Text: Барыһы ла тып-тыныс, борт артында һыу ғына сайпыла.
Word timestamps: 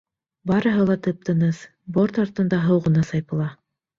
Барыһы 0.51 0.85
ла 0.89 0.95
тып-тыныс, 1.07 1.59
борт 1.97 2.19
артында 2.25 2.61
һыу 2.65 2.83
ғына 2.87 3.07
сайпыла. 3.13 3.49